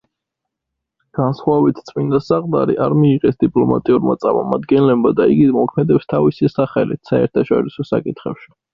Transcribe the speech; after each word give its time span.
განსხვავებით 1.17 1.81
წმინდა 1.89 2.21
საყდარი, 2.29 2.79
არ 2.87 2.97
მიიღეს 3.03 3.39
დიპლომატიურმა 3.45 4.17
წარმომადგენლებმა 4.25 5.15
და 5.23 5.31
იგი 5.37 5.49
მოქმედებს 5.61 6.13
თავისი 6.17 6.55
სახელით, 6.59 7.07
საერთაშორისო 7.15 7.91
საკითხებში. 7.97 8.55